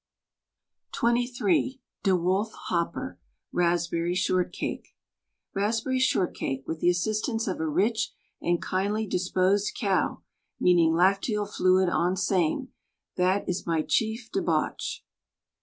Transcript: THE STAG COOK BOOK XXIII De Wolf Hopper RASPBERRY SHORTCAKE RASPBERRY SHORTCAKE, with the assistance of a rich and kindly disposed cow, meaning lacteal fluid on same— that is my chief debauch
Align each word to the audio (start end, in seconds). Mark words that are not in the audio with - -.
THE 0.93 0.97
STAG 0.97 0.99
COOK 0.99 1.13
BOOK 1.13 1.29
XXIII 1.47 1.81
De 2.01 2.15
Wolf 2.15 2.51
Hopper 2.69 3.19
RASPBERRY 3.51 4.15
SHORTCAKE 4.15 4.95
RASPBERRY 5.53 5.99
SHORTCAKE, 5.99 6.63
with 6.65 6.79
the 6.79 6.89
assistance 6.89 7.47
of 7.47 7.59
a 7.59 7.67
rich 7.67 8.11
and 8.41 8.59
kindly 8.59 9.05
disposed 9.05 9.75
cow, 9.79 10.23
meaning 10.59 10.93
lacteal 10.95 11.45
fluid 11.45 11.87
on 11.87 12.17
same— 12.17 12.69
that 13.17 13.47
is 13.47 13.67
my 13.67 13.83
chief 13.87 14.31
debauch 14.33 15.03